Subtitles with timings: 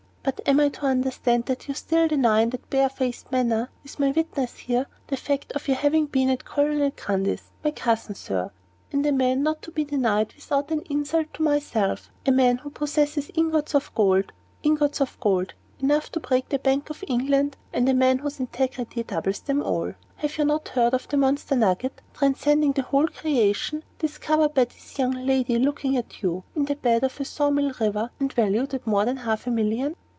[0.23, 4.11] But am I to understand that you still deny in that barefaced manner, with my
[4.11, 8.51] witness here, the fact of your having been at Colonel Gundry's my cousin, Sir,
[8.91, 12.69] and a man not to be denied, without an insult to myself a man who
[12.69, 17.89] possesses ingots of gold, ingots of gold, enough to break the Bank of England, and
[17.89, 19.91] a man whose integrity doubles them all.
[20.17, 24.65] Have you not heard of the monster nugget, transcending the whole of creation, discovered by
[24.65, 28.31] this young lady looking at you, in the bed of the saw mill river, and
[28.33, 29.95] valued at more than half a million?"